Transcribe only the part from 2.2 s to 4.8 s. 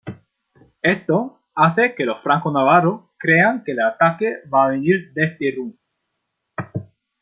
franco-navarros crean que el ataque va a